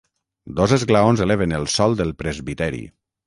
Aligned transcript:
Dos 0.59 0.71
esglaons 0.77 1.21
eleven 1.27 1.53
el 1.59 1.69
sòl 1.75 1.95
del 2.01 2.17
presbiteri. 2.23 2.85